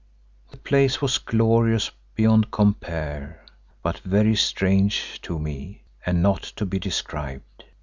The 0.49 0.57
place 0.57 0.99
was 0.99 1.19
glorious 1.19 1.91
beyond 2.15 2.49
compare, 2.49 3.45
but 3.83 3.99
very 3.99 4.35
strange 4.35 5.21
to 5.21 5.37
me 5.37 5.83
and 6.03 6.23
not 6.23 6.41
to 6.55 6.65
be 6.65 6.79
described. 6.79 7.65